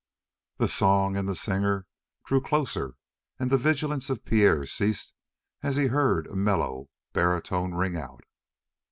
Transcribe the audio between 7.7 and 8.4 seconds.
ring out.